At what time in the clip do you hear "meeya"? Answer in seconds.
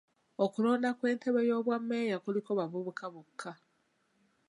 1.87-2.17